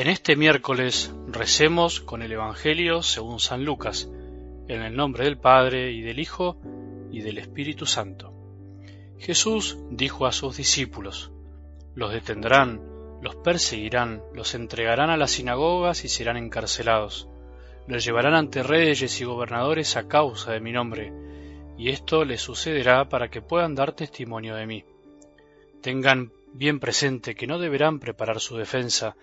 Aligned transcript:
En 0.00 0.06
este 0.06 0.34
miércoles 0.34 1.14
recemos 1.26 2.00
con 2.00 2.22
el 2.22 2.32
Evangelio 2.32 3.02
según 3.02 3.38
San 3.38 3.66
Lucas, 3.66 4.08
en 4.66 4.80
el 4.80 4.96
nombre 4.96 5.24
del 5.24 5.36
Padre 5.36 5.92
y 5.92 6.00
del 6.00 6.20
Hijo 6.20 6.56
y 7.12 7.20
del 7.20 7.36
Espíritu 7.36 7.84
Santo. 7.84 8.32
Jesús 9.18 9.76
dijo 9.90 10.24
a 10.24 10.32
sus 10.32 10.56
discípulos, 10.56 11.32
los 11.94 12.14
detendrán, 12.14 12.80
los 13.20 13.36
perseguirán, 13.36 14.22
los 14.32 14.54
entregarán 14.54 15.10
a 15.10 15.18
las 15.18 15.32
sinagogas 15.32 16.02
y 16.06 16.08
serán 16.08 16.38
encarcelados, 16.38 17.28
los 17.86 18.02
llevarán 18.02 18.32
ante 18.32 18.62
reyes 18.62 19.20
y 19.20 19.24
gobernadores 19.26 19.98
a 19.98 20.08
causa 20.08 20.52
de 20.52 20.60
mi 20.60 20.72
nombre, 20.72 21.12
y 21.76 21.90
esto 21.90 22.24
les 22.24 22.40
sucederá 22.40 23.06
para 23.10 23.28
que 23.28 23.42
puedan 23.42 23.74
dar 23.74 23.92
testimonio 23.92 24.54
de 24.54 24.66
mí. 24.66 24.84
Tengan 25.82 26.32
bien 26.54 26.80
presente 26.80 27.34
que 27.34 27.46
no 27.46 27.58
deberán 27.58 27.98
preparar 27.98 28.40
su 28.40 28.56
defensa, 28.56 29.14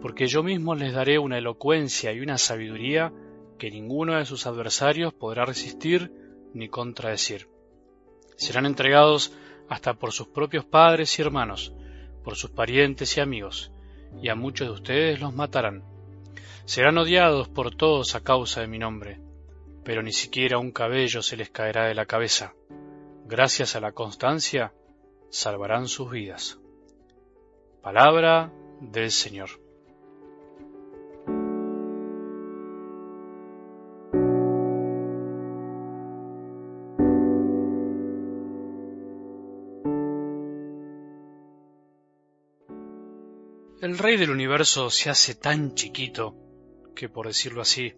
porque 0.00 0.26
yo 0.26 0.42
mismo 0.42 0.74
les 0.74 0.92
daré 0.92 1.18
una 1.18 1.38
elocuencia 1.38 2.12
y 2.12 2.20
una 2.20 2.38
sabiduría 2.38 3.12
que 3.58 3.70
ninguno 3.70 4.16
de 4.16 4.26
sus 4.26 4.46
adversarios 4.46 5.14
podrá 5.14 5.44
resistir 5.44 6.12
ni 6.52 6.68
contradecir. 6.68 7.48
Serán 8.36 8.66
entregados 8.66 9.32
hasta 9.68 9.94
por 9.94 10.12
sus 10.12 10.28
propios 10.28 10.64
padres 10.64 11.18
y 11.18 11.22
hermanos, 11.22 11.74
por 12.22 12.36
sus 12.36 12.50
parientes 12.50 13.16
y 13.16 13.20
amigos, 13.20 13.72
y 14.20 14.28
a 14.28 14.34
muchos 14.34 14.68
de 14.68 14.74
ustedes 14.74 15.20
los 15.20 15.34
matarán. 15.34 15.84
Serán 16.64 16.98
odiados 16.98 17.48
por 17.48 17.74
todos 17.74 18.14
a 18.14 18.22
causa 18.22 18.60
de 18.60 18.68
mi 18.68 18.78
nombre, 18.78 19.20
pero 19.84 20.02
ni 20.02 20.12
siquiera 20.12 20.58
un 20.58 20.72
cabello 20.72 21.22
se 21.22 21.36
les 21.36 21.50
caerá 21.50 21.86
de 21.86 21.94
la 21.94 22.06
cabeza. 22.06 22.54
Gracias 23.26 23.76
a 23.76 23.80
la 23.80 23.92
constancia, 23.92 24.72
salvarán 25.30 25.88
sus 25.88 26.10
vidas. 26.10 26.58
Palabra 27.82 28.52
del 28.80 29.10
Señor. 29.10 29.63
El 43.84 43.98
Rey 43.98 44.16
del 44.16 44.30
universo 44.30 44.88
se 44.88 45.10
hace 45.10 45.34
tan 45.34 45.74
chiquito 45.74 46.34
que, 46.96 47.10
por 47.10 47.26
decirlo 47.26 47.60
así, 47.60 47.92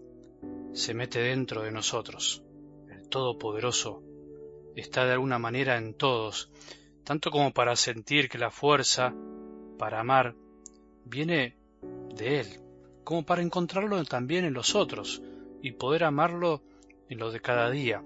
se 0.73 0.95
mete 0.95 1.20
dentro 1.20 1.62
de 1.62 1.70
nosotros. 1.70 2.42
El 2.91 3.09
Todopoderoso 3.09 4.03
está 4.75 5.07
de 5.07 5.12
alguna 5.12 5.39
manera 5.39 5.77
en 5.77 5.95
todos, 5.95 6.51
tanto 7.05 7.31
como 7.31 7.53
para 7.53 7.77
sentir 7.77 8.29
que 8.29 8.37
la 8.37 8.51
fuerza 8.51 9.14
para 9.79 10.01
amar 10.01 10.34
viene 11.05 11.57
de 12.17 12.41
Él, 12.41 12.48
como 13.05 13.25
para 13.25 13.42
encontrarlo 13.42 14.05
también 14.07 14.45
en 14.45 14.55
los 14.55 14.75
otros 14.75 15.23
y 15.62 15.70
poder 15.70 16.03
amarlo 16.03 16.64
en 17.09 17.20
lo 17.20 17.31
de 17.31 17.39
cada 17.39 17.70
día. 17.70 18.03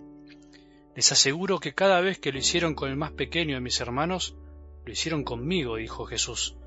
Les 0.94 1.10
aseguro 1.12 1.60
que 1.60 1.72
cada 1.72 2.02
vez 2.02 2.18
que 2.18 2.30
lo 2.30 2.40
hicieron 2.40 2.74
con 2.74 2.90
el 2.90 2.96
más 2.96 3.12
pequeño 3.12 3.54
de 3.54 3.62
mis 3.62 3.80
hermanos, 3.80 4.36
lo 4.84 4.92
hicieron 4.92 5.24
conmigo, 5.24 5.76
dijo 5.76 6.04
Jesús 6.04 6.58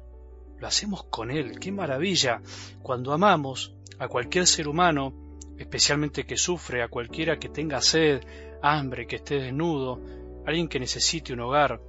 lo 0.64 0.68
hacemos 0.68 1.04
con 1.04 1.30
Él. 1.30 1.60
¡Qué 1.60 1.74
maravilla! 1.74 2.42
Cuando 2.82 3.12
amamos 3.12 3.76
a 4.00 4.08
cualquier 4.08 4.48
ser 4.48 4.70
humano, 4.70 5.14
especialmente 5.58 6.26
que 6.26 6.38
sufre, 6.38 6.82
a 6.82 6.88
cualquiera 6.88 7.38
que 7.38 7.50
tenga 7.50 7.82
sed, 7.82 8.22
hambre, 8.62 9.06
que 9.06 9.18
esté 9.18 9.40
desnudo, 9.42 10.00
alguien 10.46 10.70
que 10.70 10.80
necesite 10.80 11.34
un 11.34 11.42
hogar, 11.42 11.82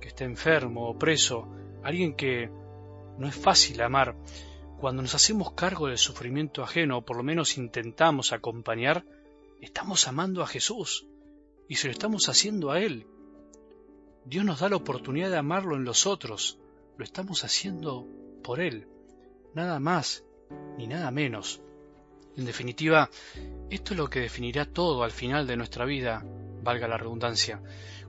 que 0.00 0.08
esté 0.08 0.24
enfermo 0.24 0.88
o 0.88 0.98
preso, 0.98 1.46
alguien 1.84 2.14
que 2.14 2.50
no 3.18 3.28
es 3.28 3.36
fácil 3.36 3.82
amar, 3.82 4.16
cuando 4.80 5.02
nos 5.02 5.14
hacemos 5.14 5.52
cargo 5.52 5.88
del 5.88 5.98
sufrimiento 5.98 6.62
ajeno, 6.62 6.96
o 6.96 7.02
por 7.02 7.18
lo 7.18 7.22
menos 7.22 7.58
intentamos 7.58 8.32
acompañar, 8.32 9.04
estamos 9.60 10.08
amando 10.08 10.42
a 10.42 10.46
Jesús 10.46 11.06
y 11.68 11.74
se 11.74 11.88
lo 11.88 11.92
estamos 11.92 12.30
haciendo 12.30 12.70
a 12.70 12.80
Él. 12.80 13.06
Dios 14.24 14.46
nos 14.46 14.60
da 14.60 14.70
la 14.70 14.76
oportunidad 14.76 15.28
de 15.28 15.36
amarlo 15.36 15.76
en 15.76 15.84
los 15.84 16.06
otros, 16.06 16.58
lo 16.96 17.04
estamos 17.04 17.44
haciendo 17.44 18.06
por 18.42 18.60
Él, 18.60 18.88
nada 19.54 19.80
más 19.80 20.24
ni 20.76 20.86
nada 20.86 21.10
menos. 21.10 21.60
En 22.36 22.44
definitiva, 22.44 23.10
esto 23.70 23.92
es 23.92 23.98
lo 23.98 24.08
que 24.08 24.20
definirá 24.20 24.64
todo 24.64 25.02
al 25.02 25.10
final 25.10 25.46
de 25.46 25.56
nuestra 25.56 25.84
vida, 25.84 26.24
valga 26.62 26.88
la 26.88 26.96
redundancia. 26.96 27.62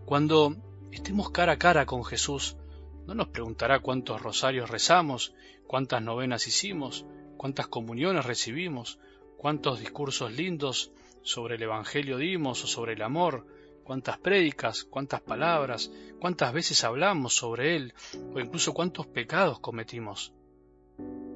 Cuando 0.05 0.55
estemos 0.91 1.31
cara 1.31 1.53
a 1.53 1.57
cara 1.57 1.85
con 1.85 2.03
Jesús, 2.03 2.57
no 3.05 3.15
nos 3.15 3.27
preguntará 3.27 3.79
cuántos 3.79 4.21
rosarios 4.21 4.69
rezamos, 4.69 5.33
cuántas 5.67 6.01
novenas 6.01 6.47
hicimos, 6.47 7.05
cuántas 7.37 7.67
comuniones 7.67 8.25
recibimos, 8.25 8.99
cuántos 9.37 9.79
discursos 9.79 10.31
lindos 10.31 10.91
sobre 11.21 11.55
el 11.55 11.63
Evangelio 11.63 12.17
dimos 12.17 12.63
o 12.63 12.67
sobre 12.67 12.93
el 12.93 13.01
amor, 13.01 13.45
cuántas 13.83 14.17
prédicas, 14.17 14.83
cuántas 14.83 15.21
palabras, 15.21 15.91
cuántas 16.19 16.53
veces 16.53 16.83
hablamos 16.83 17.35
sobre 17.35 17.75
Él, 17.75 17.93
o 18.33 18.39
incluso 18.39 18.73
cuántos 18.73 19.05
pecados 19.07 19.59
cometimos, 19.59 20.33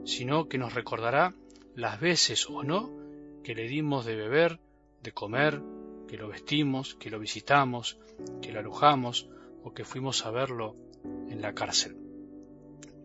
sino 0.05 0.47
que 0.47 0.57
nos 0.57 0.73
recordará 0.73 1.33
las 1.75 1.99
veces 1.99 2.49
o 2.49 2.63
no 2.63 2.89
que 3.43 3.53
le 3.53 3.67
dimos 3.67 4.05
de 4.05 4.15
beber, 4.15 4.59
de 5.03 5.11
comer, 5.11 5.61
que 6.07 6.17
lo 6.17 6.29
vestimos, 6.29 6.95
que 6.95 7.09
lo 7.09 7.19
visitamos, 7.19 7.97
que 8.41 8.51
lo 8.51 8.59
alojamos 8.59 9.29
o 9.63 9.73
que 9.73 9.83
fuimos 9.83 10.25
a 10.25 10.31
verlo 10.31 10.75
en 11.03 11.41
la 11.41 11.53
cárcel. 11.53 11.97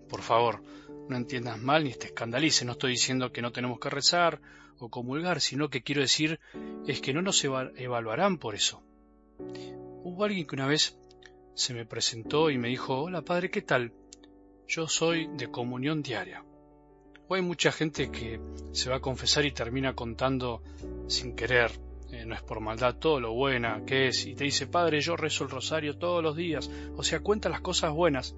Por 0.09 0.23
favor, 0.23 0.63
no 1.09 1.17
entiendas 1.17 1.61
mal 1.61 1.85
ni 1.85 1.93
te 1.93 2.07
escandalices, 2.07 2.65
no 2.65 2.73
estoy 2.73 2.93
diciendo 2.93 3.33
que 3.33 3.43
no 3.43 3.53
tenemos 3.53 3.81
que 3.81 3.91
rezar 3.91 4.41
o 4.79 4.89
comulgar, 4.89 5.41
sino 5.41 5.69
que 5.69 5.83
quiero 5.83 6.01
decir 6.01 6.41
es 6.87 7.01
que 7.01 7.13
no 7.13 7.23
nos 7.23 7.45
evaluarán 7.45 8.39
por 8.39 8.55
eso 8.55 8.83
Hubo 10.05 10.25
alguien 10.25 10.47
que 10.47 10.57
una 10.57 10.67
vez 10.67 10.99
se 11.55 11.75
me 11.75 11.87
presentó 11.87 12.51
y 12.51 12.59
me 12.59 12.69
dijo, 12.69 13.03
hola 13.03 13.23
padre, 13.23 13.51
¿qué 13.51 13.63
tal? 13.63 13.93
Yo 14.67 14.89
soy 14.89 15.29
de 15.37 15.51
comunión 15.51 16.03
diaria. 16.03 16.45
O 17.29 17.35
hay 17.35 17.43
mucha 17.43 17.73
gente 17.73 18.11
que 18.11 18.41
se 18.73 18.91
va 18.91 18.97
a 18.97 19.01
confesar 19.01 19.45
y 19.45 19.53
termina 19.53 19.95
contando 19.95 20.63
sin 21.09 21.37
querer, 21.37 21.71
eh, 22.11 22.25
no 22.25 22.35
es 22.35 22.43
por 22.43 22.61
maldad, 22.61 22.97
todo 22.97 23.21
lo 23.21 23.33
buena 23.33 23.85
que 23.87 24.09
es, 24.09 24.27
y 24.27 24.35
te 24.35 24.45
dice, 24.45 24.67
padre, 24.67 25.01
yo 25.01 25.17
rezo 25.17 25.45
el 25.45 25.51
rosario 25.51 25.97
todos 25.99 26.23
los 26.23 26.37
días, 26.37 26.71
o 26.97 27.03
sea, 27.03 27.21
cuenta 27.21 27.49
las 27.49 27.61
cosas 27.61 27.93
buenas. 27.93 28.35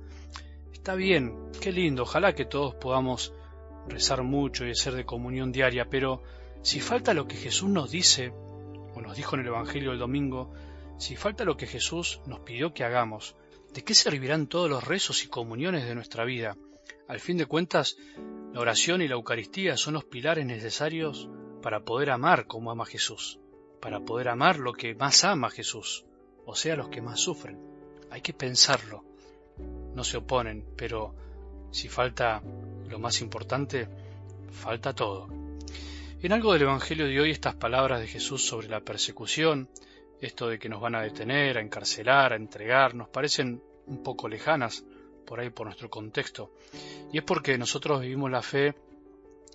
Está 0.72 0.94
bien, 0.94 1.50
qué 1.60 1.72
lindo, 1.72 2.02
ojalá 2.02 2.34
que 2.34 2.44
todos 2.44 2.74
podamos 2.74 3.32
rezar 3.88 4.22
mucho 4.22 4.66
y 4.66 4.74
ser 4.74 4.94
de 4.94 5.04
comunión 5.04 5.52
diaria, 5.52 5.86
pero 5.88 6.22
si 6.62 6.80
falta 6.80 7.14
lo 7.14 7.26
que 7.26 7.36
Jesús 7.36 7.68
nos 7.68 7.90
dice, 7.90 8.32
o 8.94 9.00
nos 9.00 9.16
dijo 9.16 9.34
en 9.36 9.42
el 9.42 9.48
Evangelio 9.48 9.90
del 9.90 9.98
domingo, 9.98 10.52
si 10.98 11.16
falta 11.16 11.44
lo 11.44 11.56
que 11.56 11.66
Jesús 11.66 12.20
nos 12.26 12.40
pidió 12.40 12.72
que 12.72 12.84
hagamos, 12.84 13.36
¿de 13.72 13.82
qué 13.82 13.94
servirán 13.94 14.46
todos 14.46 14.70
los 14.70 14.84
rezos 14.84 15.24
y 15.24 15.28
comuniones 15.28 15.86
de 15.86 15.94
nuestra 15.94 16.24
vida? 16.24 16.56
Al 17.08 17.20
fin 17.20 17.36
de 17.36 17.46
cuentas, 17.46 17.96
la 18.52 18.60
oración 18.60 19.02
y 19.02 19.08
la 19.08 19.14
Eucaristía 19.14 19.76
son 19.76 19.94
los 19.94 20.04
pilares 20.04 20.46
necesarios 20.46 21.28
para 21.60 21.80
poder 21.80 22.10
amar 22.10 22.46
como 22.46 22.70
ama 22.70 22.86
Jesús, 22.86 23.40
para 23.80 24.00
poder 24.00 24.28
amar 24.28 24.58
lo 24.58 24.72
que 24.72 24.94
más 24.94 25.24
ama 25.24 25.50
Jesús, 25.50 26.04
o 26.46 26.54
sea, 26.54 26.76
los 26.76 26.88
que 26.88 27.02
más 27.02 27.20
sufren. 27.20 27.58
Hay 28.10 28.20
que 28.20 28.32
pensarlo. 28.32 29.04
No 29.94 30.04
se 30.04 30.18
oponen, 30.18 30.64
pero 30.76 31.14
si 31.70 31.88
falta 31.88 32.42
lo 32.88 32.98
más 32.98 33.20
importante, 33.20 33.88
falta 34.50 34.94
todo. 34.94 35.28
En 36.22 36.32
algo 36.32 36.52
del 36.52 36.62
Evangelio 36.62 37.06
de 37.06 37.20
hoy 37.20 37.30
estas 37.30 37.56
palabras 37.56 38.00
de 38.00 38.06
Jesús 38.06 38.46
sobre 38.46 38.68
la 38.68 38.80
persecución, 38.80 39.68
esto 40.24 40.48
de 40.48 40.58
que 40.58 40.68
nos 40.68 40.80
van 40.80 40.94
a 40.94 41.02
detener, 41.02 41.58
a 41.58 41.60
encarcelar, 41.60 42.32
a 42.32 42.36
entregar, 42.36 42.94
nos 42.94 43.08
parecen 43.08 43.62
un 43.86 44.02
poco 44.02 44.28
lejanas 44.28 44.84
por 45.26 45.40
ahí 45.40 45.50
por 45.50 45.66
nuestro 45.66 45.90
contexto. 45.90 46.50
Y 47.12 47.18
es 47.18 47.24
porque 47.24 47.58
nosotros 47.58 48.00
vivimos 48.00 48.30
la 48.30 48.42
fe 48.42 48.74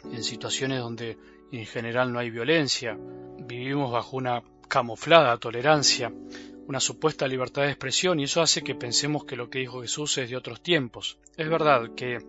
en 0.03 0.23
situaciones 0.23 0.79
donde 0.79 1.17
en 1.51 1.65
general 1.65 2.13
no 2.13 2.19
hay 2.19 2.29
violencia, 2.29 2.97
vivimos 3.39 3.91
bajo 3.91 4.17
una 4.17 4.43
camuflada 4.67 5.37
tolerancia, 5.37 6.13
una 6.67 6.79
supuesta 6.79 7.27
libertad 7.27 7.63
de 7.63 7.69
expresión 7.69 8.19
y 8.19 8.25
eso 8.25 8.41
hace 8.41 8.61
que 8.61 8.75
pensemos 8.75 9.25
que 9.25 9.35
lo 9.35 9.49
que 9.49 9.59
dijo 9.59 9.81
Jesús 9.81 10.17
es 10.19 10.29
de 10.29 10.37
otros 10.37 10.61
tiempos. 10.61 11.17
Es 11.35 11.49
verdad 11.49 11.95
que 11.95 12.19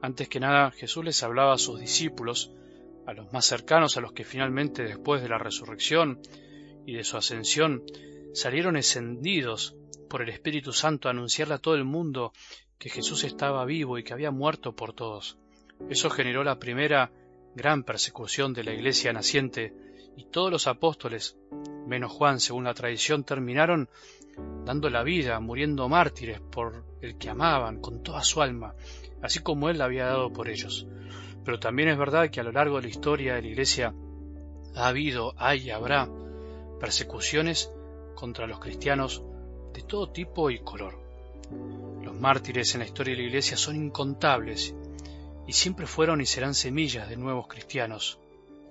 antes 0.00 0.28
que 0.28 0.40
nada 0.40 0.70
Jesús 0.70 1.04
les 1.04 1.22
hablaba 1.22 1.52
a 1.52 1.58
sus 1.58 1.78
discípulos, 1.78 2.50
a 3.06 3.12
los 3.12 3.32
más 3.32 3.44
cercanos, 3.44 3.96
a 3.96 4.00
los 4.00 4.12
que 4.12 4.24
finalmente 4.24 4.82
después 4.82 5.20
de 5.20 5.28
la 5.28 5.38
resurrección 5.38 6.20
y 6.86 6.94
de 6.94 7.04
su 7.04 7.16
ascensión, 7.16 7.82
salieron 8.34 8.76
encendidos 8.76 9.76
por 10.08 10.22
el 10.22 10.28
Espíritu 10.28 10.72
Santo 10.72 11.08
a 11.08 11.12
anunciarle 11.12 11.54
a 11.54 11.58
todo 11.58 11.74
el 11.74 11.84
mundo 11.84 12.32
que 12.78 12.90
Jesús 12.90 13.24
estaba 13.24 13.64
vivo 13.64 13.98
y 13.98 14.04
que 14.04 14.12
había 14.12 14.30
muerto 14.30 14.74
por 14.74 14.92
todos. 14.92 15.38
Eso 15.88 16.10
generó 16.10 16.44
la 16.44 16.58
primera 16.58 17.12
gran 17.54 17.84
persecución 17.84 18.52
de 18.52 18.64
la 18.64 18.72
iglesia 18.72 19.12
naciente 19.12 19.74
y 20.16 20.24
todos 20.24 20.50
los 20.50 20.66
apóstoles, 20.66 21.36
menos 21.86 22.12
Juan 22.12 22.40
según 22.40 22.64
la 22.64 22.74
tradición, 22.74 23.24
terminaron 23.24 23.88
dando 24.64 24.90
la 24.90 25.02
vida, 25.02 25.40
muriendo 25.40 25.88
mártires 25.88 26.40
por 26.40 26.84
el 27.00 27.16
que 27.18 27.30
amaban 27.30 27.80
con 27.80 28.02
toda 28.02 28.22
su 28.22 28.42
alma, 28.42 28.74
así 29.22 29.40
como 29.40 29.68
él 29.70 29.78
la 29.78 29.84
había 29.84 30.06
dado 30.06 30.32
por 30.32 30.48
ellos. 30.48 30.86
Pero 31.44 31.58
también 31.58 31.88
es 31.88 31.98
verdad 31.98 32.30
que 32.30 32.40
a 32.40 32.44
lo 32.44 32.52
largo 32.52 32.76
de 32.76 32.82
la 32.82 32.88
historia 32.88 33.34
de 33.34 33.42
la 33.42 33.48
Iglesia 33.48 33.94
ha 34.74 34.88
habido, 34.88 35.34
hay 35.36 35.68
y 35.68 35.70
habrá 35.70 36.08
persecuciones 36.82 37.70
contra 38.16 38.48
los 38.48 38.58
cristianos 38.58 39.22
de 39.72 39.82
todo 39.82 40.10
tipo 40.10 40.50
y 40.50 40.58
color. 40.64 40.98
Los 42.02 42.18
mártires 42.18 42.74
en 42.74 42.80
la 42.80 42.86
historia 42.86 43.14
de 43.14 43.22
la 43.22 43.28
Iglesia 43.28 43.56
son 43.56 43.76
incontables 43.76 44.74
y 45.46 45.52
siempre 45.52 45.86
fueron 45.86 46.20
y 46.20 46.26
serán 46.26 46.54
semillas 46.54 47.08
de 47.08 47.16
nuevos 47.16 47.46
cristianos. 47.46 48.18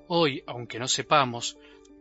Hoy, 0.10 0.44
aunque 0.46 0.78
no 0.78 0.90
sepamos, 0.90 1.58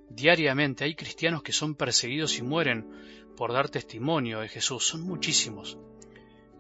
diariamente 0.09 0.83
hay 0.83 0.97
cristianos 0.97 1.45
que 1.45 1.53
son 1.53 1.77
perseguidos 1.77 2.39
y 2.39 2.43
mueren 2.43 2.91
por 3.37 3.53
dar 3.53 3.69
testimonio 3.69 4.41
de 4.41 4.49
Jesús. 4.49 4.89
Son 4.89 5.03
muchísimos. 5.03 5.79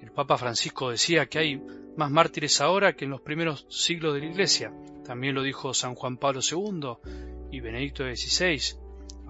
El 0.00 0.12
Papa 0.12 0.38
Francisco 0.38 0.93
decía 0.93 1.26
que 1.26 1.41
hay 1.41 1.61
más 1.96 2.12
mártires 2.12 2.61
ahora 2.61 2.93
que 2.93 3.05
en 3.05 3.11
los 3.11 3.20
primeros 3.20 3.67
siglos 3.69 4.14
de 4.14 4.20
la 4.20 4.26
Iglesia. 4.26 4.73
También 5.05 5.35
lo 5.35 5.43
dijo 5.43 5.75
San 5.75 5.96
Juan 5.96 6.19
Pablo 6.19 6.38
II 6.41 7.49
y 7.50 7.58
Benedicto 7.58 8.05
XVI, 8.05 8.80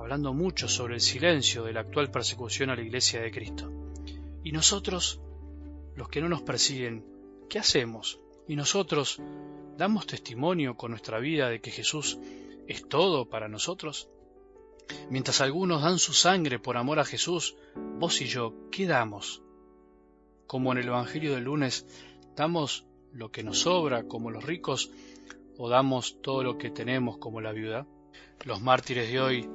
hablando 0.00 0.32
mucho 0.32 0.66
sobre 0.66 0.94
el 0.94 1.00
silencio 1.00 1.62
de 1.62 1.74
la 1.74 1.80
actual 1.80 2.10
persecución 2.10 2.70
a 2.70 2.74
la 2.74 2.80
Iglesia 2.80 3.20
de 3.20 3.30
Cristo. 3.30 3.70
Y 4.42 4.50
nosotros, 4.50 5.20
los 5.94 6.08
que 6.08 6.22
no 6.22 6.28
nos 6.28 6.40
persiguen, 6.40 7.04
¿qué 7.50 7.58
hacemos? 7.58 8.18
Y 8.48 8.56
nosotros, 8.56 9.20
¿damos 9.76 10.06
testimonio 10.06 10.74
con 10.74 10.92
nuestra 10.92 11.18
vida 11.18 11.50
de 11.50 11.60
que 11.60 11.70
Jesús 11.70 12.18
es 12.66 12.88
todo 12.88 13.28
para 13.28 13.48
nosotros? 13.48 14.08
Mientras 15.10 15.42
algunos 15.42 15.82
dan 15.82 15.98
su 15.98 16.14
sangre 16.14 16.58
por 16.58 16.78
amor 16.78 16.98
a 16.98 17.04
Jesús, 17.04 17.54
vos 17.98 18.22
y 18.22 18.26
yo, 18.26 18.54
¿qué 18.72 18.86
damos? 18.86 19.42
Como 20.46 20.72
en 20.72 20.78
el 20.78 20.88
Evangelio 20.88 21.34
del 21.34 21.44
lunes, 21.44 21.86
¿damos 22.34 22.86
lo 23.12 23.30
que 23.30 23.42
nos 23.42 23.58
sobra 23.60 24.04
como 24.04 24.30
los 24.30 24.44
ricos 24.44 24.90
o 25.58 25.68
damos 25.68 26.22
todo 26.22 26.42
lo 26.42 26.56
que 26.56 26.70
tenemos 26.70 27.18
como 27.18 27.42
la 27.42 27.52
viuda? 27.52 27.86
Los 28.44 28.62
mártires 28.62 29.12
de 29.12 29.20
hoy 29.20 29.48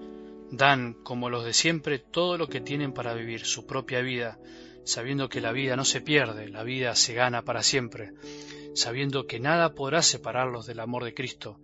dan, 0.52 0.94
como 1.04 1.30
los 1.30 1.44
de 1.46 1.54
siempre, 1.54 2.00
todo 2.00 2.38
lo 2.38 2.48
que 2.48 2.62
tienen 2.62 2.94
para 2.94 3.14
vivir 3.14 3.46
su 3.46 3.66
propia 3.66 4.02
vida, 4.02 4.40
sabiendo 4.84 5.30
que 5.30 5.42
la 5.42 5.52
vida 5.52 5.76
no 5.76 5.86
se 5.86 6.02
pierde, 6.02 6.50
la 6.50 6.64
vida 6.64 6.96
se 6.96 7.14
gana 7.14 7.44
para 7.44 7.64
siempre, 7.64 8.12
sabiendo 8.74 9.26
que 9.26 9.40
nada 9.40 9.74
podrá 9.74 10.02
separarlos 10.02 10.66
del 10.66 10.80
amor 10.80 11.04
de 11.04 11.14
Cristo, 11.14 11.60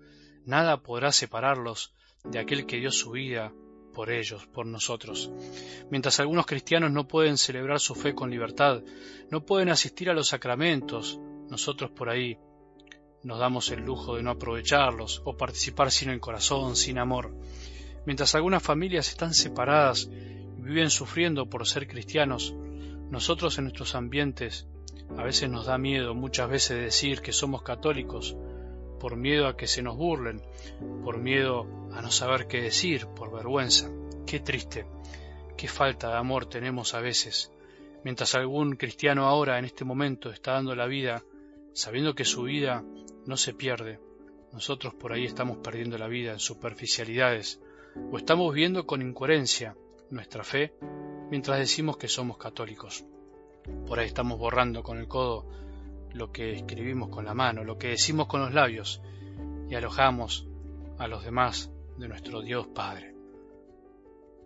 nada 0.46 0.82
podrá 0.82 1.12
separarlos 1.12 1.94
de 2.24 2.40
aquel 2.40 2.66
que 2.66 2.78
dio 2.78 2.92
su 2.92 3.12
vida 3.12 3.54
por 3.94 4.10
ellos, 4.10 4.48
por 4.48 4.66
nosotros. 4.66 5.32
Mientras 5.90 6.20
algunos 6.20 6.46
cristianos 6.46 6.92
no 6.92 7.08
pueden 7.08 7.38
celebrar 7.38 7.80
su 7.80 7.94
fe 7.94 8.16
con 8.16 8.32
libertad, 8.32 8.82
no 9.30 9.46
pueden 9.46 9.70
asistir 9.70 10.10
a 10.10 10.14
los 10.14 10.30
sacramentos, 10.30 11.20
nosotros 11.50 11.92
por 11.92 12.10
ahí 12.10 12.38
nos 13.24 13.40
damos 13.40 13.70
el 13.72 13.82
lujo 13.82 14.16
de 14.16 14.24
no 14.24 14.32
aprovecharlos 14.32 15.22
o 15.26 15.38
participar 15.38 15.92
sin 15.92 16.10
el 16.10 16.20
corazón, 16.20 16.76
sin 16.76 16.98
amor. 16.98 17.36
Mientras 18.06 18.34
algunas 18.36 18.64
familias 18.64 19.10
están 19.10 19.34
separadas 19.34 20.10
y 20.10 20.62
viven 20.62 20.90
sufriendo 20.90 21.48
por 21.48 21.68
ser 21.68 21.88
cristianos, 21.88 22.56
nosotros 23.10 23.58
en 23.58 23.66
nuestros 23.66 23.96
ambientes 23.96 24.68
a 25.18 25.24
veces 25.24 25.50
nos 25.50 25.66
da 25.66 25.78
miedo 25.78 26.16
muchas 26.16 26.50
veces 26.50 26.80
decir 26.80 27.22
que 27.22 27.34
somos 27.34 27.62
católicos, 27.62 28.36
por 29.00 29.16
miedo 29.16 29.48
a 29.48 29.58
que 29.58 29.68
se 29.68 29.82
nos 29.82 29.98
burlen, 29.98 30.42
por 31.04 31.18
miedo 31.18 31.68
a 31.92 32.02
no 32.02 32.12
saber 32.12 32.48
qué 32.48 32.62
decir, 32.62 33.08
por 33.08 33.32
vergüenza. 33.32 33.90
Qué 34.26 34.40
triste, 34.40 34.86
qué 35.58 35.68
falta 35.68 36.10
de 36.10 36.18
amor 36.18 36.46
tenemos 36.46 36.94
a 36.94 37.02
veces, 37.02 37.52
mientras 38.04 38.36
algún 38.36 38.76
cristiano 38.76 39.26
ahora 39.26 39.60
en 39.60 39.66
este 39.66 39.84
momento 39.84 40.32
está 40.32 40.54
dando 40.54 40.76
la 40.76 40.86
vida, 40.86 41.24
sabiendo 41.74 42.16
que 42.16 42.26
su 42.26 42.44
vida 42.44 42.84
no 43.26 43.38
se 43.38 43.54
pierde. 43.54 44.00
Nosotros 44.54 44.94
por 44.94 45.14
ahí 45.14 45.26
estamos 45.26 45.58
perdiendo 45.58 45.98
la 45.98 46.08
vida 46.08 46.34
en 46.34 46.40
superficialidades, 46.40 47.60
o 48.12 48.18
estamos 48.18 48.54
viendo 48.54 48.86
con 48.86 49.02
incoherencia 49.02 49.76
nuestra 50.10 50.44
fe 50.44 50.74
mientras 51.30 51.60
decimos 51.60 51.98
que 51.98 52.08
somos 52.08 52.38
católicos. 52.38 53.06
Por 53.88 54.00
ahí 54.00 54.08
estamos 54.08 54.38
borrando 54.38 54.84
con 54.84 54.98
el 54.98 55.08
codo 55.08 55.48
lo 56.14 56.32
que 56.32 56.52
escribimos 56.54 57.10
con 57.10 57.26
la 57.26 57.34
mano, 57.34 57.64
lo 57.64 57.78
que 57.78 57.90
decimos 57.90 58.28
con 58.28 58.42
los 58.42 58.54
labios, 58.54 59.02
y 59.70 59.76
alojamos 59.76 60.48
a 60.98 61.08
los 61.08 61.24
demás 61.24 61.72
de 61.98 62.08
nuestro 62.08 62.42
Dios 62.42 62.68
Padre. 62.68 63.16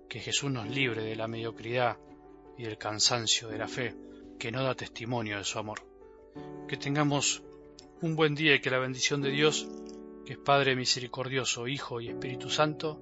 Que 0.08 0.20
Jesús 0.20 0.52
nos 0.52 0.70
libre 0.70 1.04
de 1.04 1.16
la 1.16 1.28
mediocridad 1.28 1.98
y 2.58 2.64
del 2.64 2.78
cansancio 2.78 3.48
de 3.48 3.58
la 3.58 3.68
fe, 3.68 3.96
que 4.38 4.52
no 4.52 4.64
da 4.64 4.76
testimonio 4.76 5.38
de 5.38 5.44
su 5.44 5.58
amor. 5.58 5.80
Que 6.68 6.78
tengamos 6.78 7.42
un 8.02 8.16
buen 8.16 8.36
día 8.36 8.56
y 8.56 8.62
que 8.62 8.70
la 8.70 8.80
bendición 8.80 9.22
de 9.22 9.32
Dios, 9.32 9.68
que 10.26 10.34
es 10.34 10.40
Padre 10.40 10.76
misericordioso, 10.76 11.68
Hijo 11.68 12.00
y 12.02 12.10
Espíritu 12.10 12.50
Santo, 12.50 13.02